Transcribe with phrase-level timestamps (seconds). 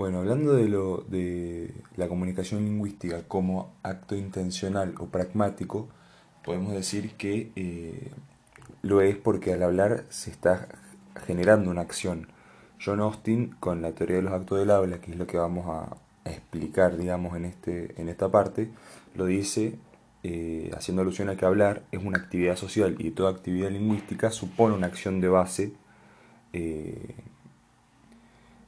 [0.00, 5.90] Bueno, hablando de, lo, de la comunicación lingüística como acto intencional o pragmático,
[6.42, 8.10] podemos decir que eh,
[8.80, 10.68] lo es porque al hablar se está
[11.26, 12.28] generando una acción.
[12.82, 15.66] John Austin, con la teoría de los actos del habla, que es lo que vamos
[15.68, 15.94] a,
[16.24, 18.70] explicar, digamos, en, este, en esta parte,
[19.14, 19.78] lo dice
[20.22, 24.74] eh, haciendo alusión a que hablar es una actividad social y toda actividad lingüística supone
[24.74, 25.74] una acción de base.
[26.54, 27.16] Eh,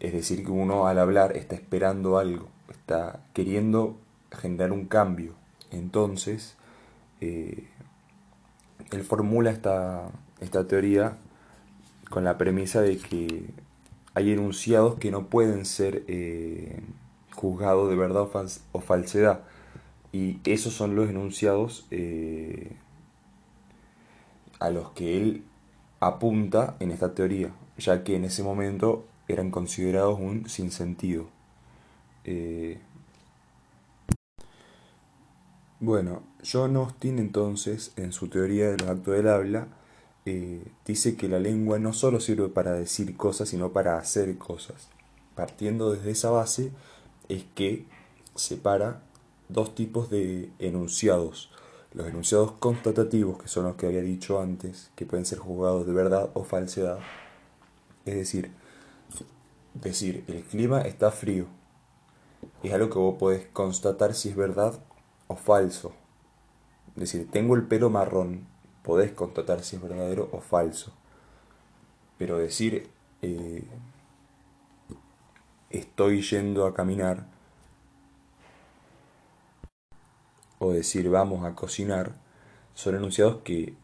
[0.00, 3.96] es decir, que uno al hablar está esperando algo, está queriendo
[4.30, 5.34] generar un cambio.
[5.70, 6.56] Entonces,
[7.20, 7.66] eh,
[8.90, 11.16] él formula esta, esta teoría
[12.10, 13.44] con la premisa de que
[14.14, 16.80] hay enunciados que no pueden ser eh,
[17.34, 18.28] juzgados de verdad
[18.72, 19.40] o, falsedad.
[20.12, 22.72] Y esos son los enunciados eh,
[24.58, 25.44] a los que él
[26.00, 31.26] apunta en esta teoría, ya que en ese momento eran considerados un sinsentido.
[32.24, 32.78] Eh,
[35.80, 39.68] bueno, John Austin entonces, en su teoría de los actos del habla,
[40.26, 44.88] eh, dice que la lengua no solo sirve para decir cosas, sino para hacer cosas.
[45.34, 46.72] Partiendo desde esa base
[47.28, 47.86] es que
[48.34, 49.02] separa
[49.48, 51.50] dos tipos de enunciados.
[51.94, 55.92] Los enunciados constatativos, que son los que había dicho antes, que pueden ser juzgados de
[55.92, 56.98] verdad o falsedad.
[58.04, 58.50] Es decir,
[59.74, 61.46] decir, el clima está frío.
[62.62, 64.78] Es algo que vos podés constatar si es verdad
[65.26, 65.92] o falso.
[66.96, 68.46] Decir, tengo el pelo marrón,
[68.82, 70.92] podés constatar si es verdadero o falso.
[72.16, 72.90] Pero decir
[73.22, 73.64] eh,
[75.70, 77.26] estoy yendo a caminar
[80.58, 82.16] o decir vamos a cocinar
[82.74, 83.74] son enunciados que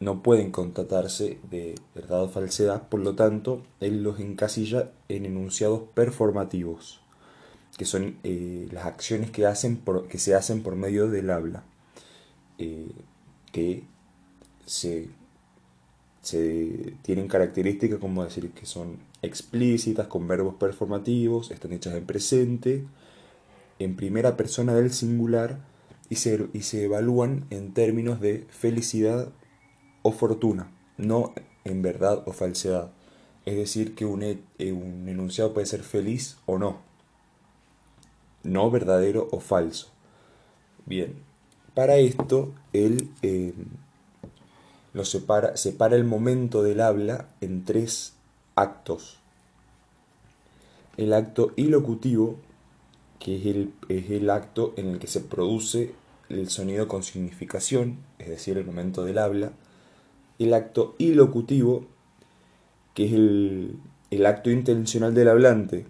[0.00, 5.82] no pueden constatarse de verdad o falsedad, por lo tanto, él los encasilla en enunciados
[5.94, 7.00] performativos,
[7.76, 11.64] que son eh, las acciones que, hacen que se hacen por medio del habla,
[12.58, 12.90] eh,
[13.52, 13.84] que
[14.64, 15.10] se,
[17.02, 22.84] tienen características como decir que son explícitas, con verbos performativos, están hechas en presente,
[23.78, 25.58] en primera persona del singular,
[26.08, 29.30] y se, y se evalúan en términos de felicidad
[30.02, 31.34] o fortuna, no
[31.64, 32.90] en verdad o falsedad.
[33.46, 34.38] Es decir, que un, eh,
[34.72, 36.78] un enunciado puede ser feliz o no,
[38.42, 39.88] no verdadero o falso.
[40.86, 41.14] Bien,
[41.74, 43.54] para esto él eh,
[44.92, 48.14] lo separa, separa el momento del habla en tres
[48.54, 49.18] actos.
[50.96, 52.36] El acto ilocutivo,
[53.18, 55.94] que es el, es el acto en el que se produce
[56.28, 59.52] el sonido con significación, es decir, el momento del habla
[60.40, 61.84] el acto ilocutivo,
[62.94, 65.86] que es el, acto intencional del hablante.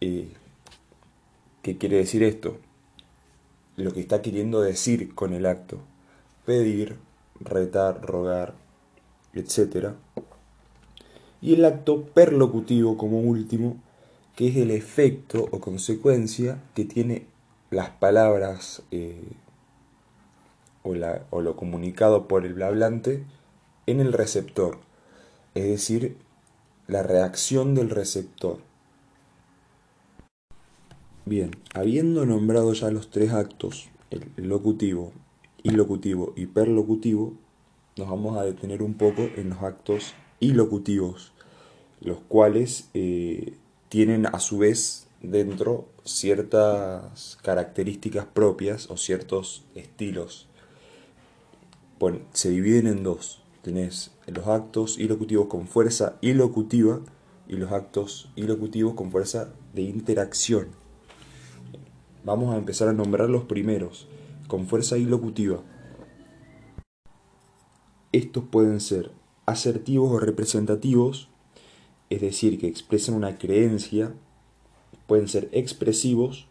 [0.00, 0.32] Eh,
[1.60, 2.56] ¿Qué quiere decir esto?
[3.76, 5.78] Lo que está queriendo decir con el acto.
[6.46, 6.96] Pedir,
[7.38, 8.54] retar, rogar,
[9.34, 9.90] etc.
[11.42, 13.76] Y el acto perlocutivo como último,
[14.36, 17.26] que es el efecto o consecuencia que tiene
[17.70, 19.32] las palabras eh,
[20.82, 20.94] o,
[21.30, 23.24] o, lo comunicado por el hablante
[23.86, 24.78] en el receptor,
[25.54, 26.16] es decir,
[26.86, 28.58] la reacción del receptor.
[31.24, 35.12] Bien, habiendo nombrado ya los tres actos, el locutivo,
[35.62, 37.34] ilocutivo y perlocutivo,
[37.96, 41.32] nos vamos a detener un poco en los actos ilocutivos,
[42.00, 43.54] los cuales eh,
[43.88, 50.46] tienen a su vez dentro ciertas características propias o ciertos estilos.
[51.98, 57.00] Bueno, se dividen en dos tenés los actos ilocutivos con fuerza ilocutiva
[57.48, 60.68] y los actos ilocutivos con fuerza de interacción.
[62.24, 64.06] Vamos a empezar a nombrar los primeros,
[64.46, 65.64] con fuerza ilocutiva.
[68.12, 69.10] Estos pueden ser
[69.46, 71.28] asertivos o representativos,
[72.08, 74.14] es decir, que expresan una creencia,
[75.08, 76.46] pueden ser expresivos,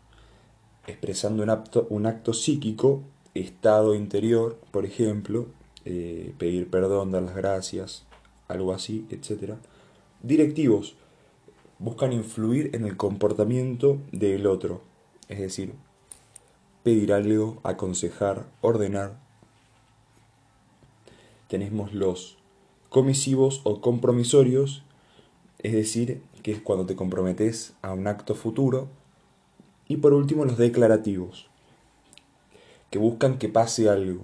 [0.86, 3.04] expresando un acto, un acto psíquico,
[3.34, 5.48] estado interior, por ejemplo,
[5.86, 8.06] eh, pedir perdón, dar las gracias,
[8.48, 9.54] algo así, etc.
[10.22, 10.96] Directivos,
[11.80, 14.82] buscan influir en el comportamiento del otro,
[15.30, 15.74] es decir,
[16.84, 19.20] pedir algo, aconsejar, ordenar.
[21.48, 22.38] Tenemos los
[22.90, 24.84] comisivos o compromisorios,
[25.60, 28.88] es decir, que es cuando te comprometes a un acto futuro.
[29.88, 31.48] Y por último los declarativos,
[32.90, 34.22] que buscan que pase algo,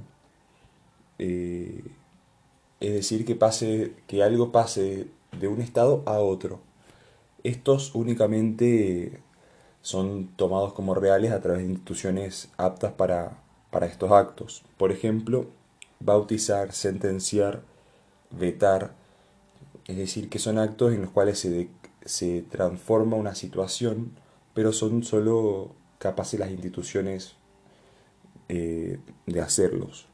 [1.22, 1.84] eh,
[2.80, 5.08] es decir, que, pase, que algo pase
[5.40, 6.60] de un estado a otro.
[7.44, 9.22] Estos únicamente
[9.84, 13.38] son tomados como reales a través de instituciones aptas para,
[13.70, 14.64] para estos actos.
[14.78, 15.46] Por ejemplo,
[16.00, 17.62] bautizar, sentenciar,
[18.32, 18.96] vetar,
[19.86, 21.70] es decir, que son actos en los cuales se,
[22.04, 24.12] se transforma una situación,
[24.56, 27.36] pero son solo capaces las instituciones
[28.50, 28.98] eh,
[29.28, 30.11] de hacerlos.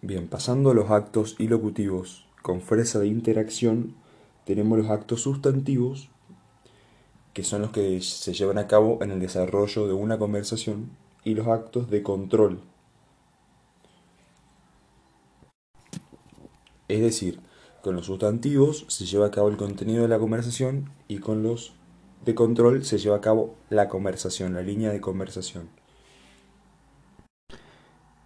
[0.00, 3.96] Bien, pasando a los actos ilocutivos con fuerza de interacción,
[4.44, 6.08] tenemos los actos sustantivos,
[7.34, 10.90] que son los que se llevan a cabo en el desarrollo de una conversación,
[11.24, 12.60] y los actos de control.
[16.86, 17.40] Es decir,
[17.82, 21.74] con los sustantivos se lleva a cabo el contenido de la conversación y con los
[22.24, 25.77] de control se lleva a cabo la conversación, la línea de conversación.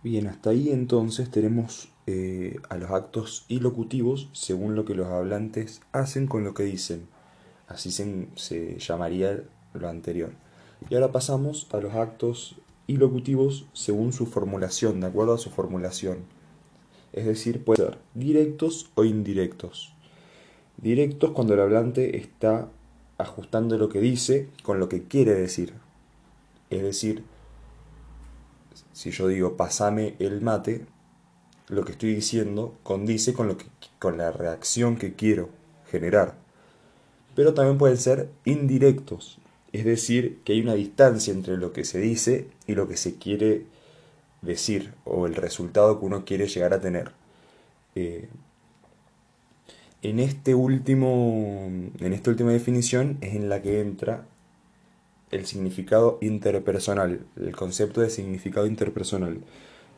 [0.03, 5.81] Bien, hasta ahí entonces tenemos eh, a los actos ilocutivos según lo que los hablantes
[5.93, 7.07] hacen con lo que dicen.
[7.69, 9.45] Así se, se llamaría
[9.75, 10.33] lo anterior.
[10.91, 12.57] Y ahora pasamos a los actos
[12.89, 16.19] ilocutivos según su formulación, de acuerdo a su formulación.
[17.13, 19.95] Es decir, pueden ser directos o indirectos.
[20.79, 22.69] Directos cuando el hablante está
[23.19, 25.75] ajustando lo que dice con lo que quiere decir.
[26.71, 27.23] Es decir,
[28.93, 30.87] si yo digo pasame el mate,
[31.69, 33.67] lo que estoy diciendo condice con, lo que,
[33.99, 35.49] con la reacción que quiero
[35.91, 36.35] generar.
[37.35, 39.39] Pero también pueden ser indirectos,
[39.73, 43.17] es decir, que hay una distancia entre lo que se dice y lo que se
[43.17, 43.65] quiere
[44.43, 47.13] decir o el resultado que uno quiere llegar a tener.
[47.95, 48.29] Eh,
[50.03, 54.27] en, este último, en esta última definición es en la que entra
[55.33, 59.41] el significado interpersonal, el concepto de significado interpersonal,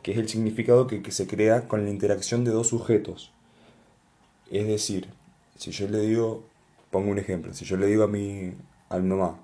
[0.01, 3.31] que es el significado que, se crea con la interacción de dos sujetos.
[4.49, 5.09] Es decir,
[5.57, 6.45] si yo le digo,
[6.89, 8.53] pongo un ejemplo, si yo le digo a mi,
[8.89, 9.37] al mamá,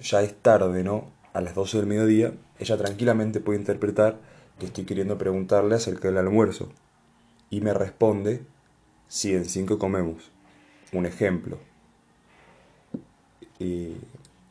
[0.00, 1.10] ya es tarde, ¿no?
[1.32, 4.20] A las 12 del mediodía, ella tranquilamente puede interpretar
[4.58, 6.70] que estoy queriendo preguntarle acerca del almuerzo
[7.50, 8.44] y me responde
[9.08, 10.30] si en 5 comemos.
[10.92, 11.58] Un ejemplo.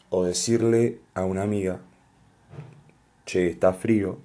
[0.10, 1.82] O decirle a una amiga,
[3.26, 4.20] che, está frío,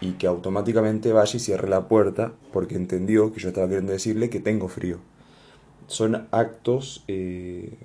[0.00, 4.30] y que automáticamente vaya y cierre la puerta porque entendió que yo estaba queriendo decirle
[4.30, 4.98] que tengo frío.
[5.86, 7.78] Son actos, eh,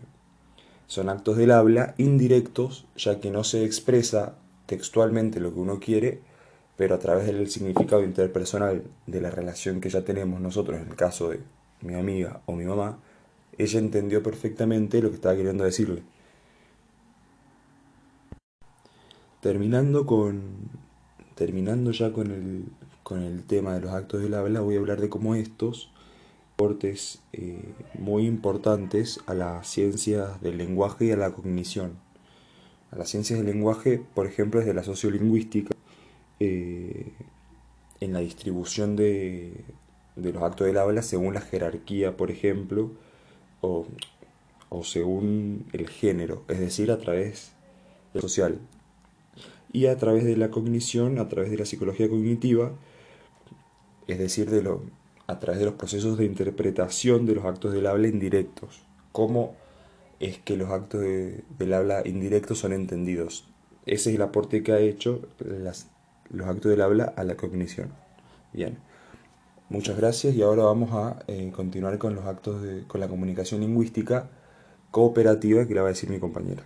[0.88, 4.36] son actos del habla indirectos, ya que no se expresa
[4.66, 6.20] textualmente lo que uno quiere,
[6.76, 10.96] pero a través del significado interpersonal de la relación que ya tenemos nosotros, en el
[10.96, 11.40] caso de
[11.82, 13.00] mi amiga o mi mamá,
[13.58, 16.04] ella entendió perfectamente lo que estaba queriendo decirle.
[19.44, 20.42] Terminando con.
[21.36, 22.64] Terminando ya con el,
[23.04, 25.92] con el tema de los actos del habla, voy a hablar de cómo estos
[26.54, 31.98] aportes eh, muy importantes a las ciencias del lenguaje y a la cognición.
[32.92, 35.76] A las ciencias del lenguaje, por ejemplo, desde la sociolingüística,
[36.40, 37.12] eh,
[38.00, 39.66] en la distribución de,
[40.16, 42.92] los actos del habla según la jerarquía, por ejemplo,
[43.60, 43.88] o,
[44.84, 47.52] según el género, es decir, a través
[48.14, 48.60] del social.
[49.74, 52.72] Y a través de la cognición, a través de la psicología cognitiva,
[54.08, 54.84] es decir, de lo,
[55.28, 58.84] a través de los procesos de interpretación de los actos del habla indirectos.
[59.12, 59.56] ¿Cómo
[60.20, 63.48] es que los actos del habla indirectos son entendidos?
[63.86, 65.22] Ese es el aporte que ha hecho
[66.30, 67.92] los actos del habla a la cognición.
[68.54, 68.78] Bien,
[69.70, 73.62] muchas gracias y ahora vamos a eh, continuar con los actos de, con la comunicación
[73.62, 74.30] lingüística
[74.92, 76.64] cooperativa que la va a decir mi compañera.